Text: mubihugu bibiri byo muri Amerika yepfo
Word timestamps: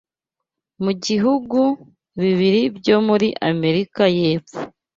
mubihugu 0.83 1.59
bibiri 2.21 2.61
byo 2.77 2.97
muri 3.07 3.27
Amerika 3.51 4.01
yepfo 4.19 4.59